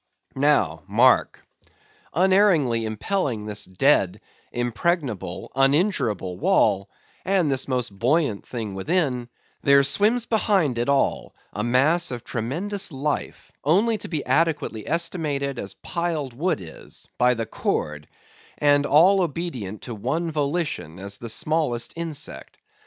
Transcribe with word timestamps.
Now, 0.35 0.81
mark. 0.87 1.45
Unerringly 2.11 2.85
impelling 2.85 3.45
this 3.45 3.65
dead, 3.65 4.19
impregnable, 4.51 5.51
uninjurable 5.55 6.39
wall, 6.39 6.89
and 7.23 7.51
this 7.51 7.67
most 7.67 7.91
buoyant 7.99 8.47
thing 8.47 8.73
within; 8.73 9.29
there 9.61 9.83
swims 9.83 10.25
behind 10.25 10.79
it 10.79 10.89
all 10.89 11.35
a 11.53 11.63
mass 11.63 12.09
of 12.09 12.23
tremendous 12.23 12.91
life, 12.91 13.51
only 13.63 13.99
to 13.99 14.07
be 14.07 14.25
adequately 14.25 14.87
estimated 14.89 15.59
as 15.59 15.75
piled 15.75 16.33
wood 16.33 16.61
is—by 16.61 17.35
the 17.35 17.45
cord; 17.45 18.07
and 18.57 18.87
all 18.87 19.21
obedient 19.21 19.83
to 19.83 19.93
one 19.93 20.31
volition, 20.31 20.97
as 20.97 21.19
the 21.19 21.29
smallest 21.29 21.93
insect. 21.95 22.57